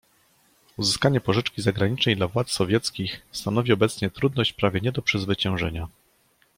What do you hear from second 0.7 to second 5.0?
"Uzyskanie pożyczki zagranicznej dla władz sowieckich stanowi obecnie trudność prawie nie